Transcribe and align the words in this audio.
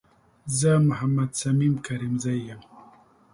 زه 0.59 0.71
محمد 0.89 1.31
صميم 1.41 1.73
کريمزی 1.85 2.37
یم 2.47 2.61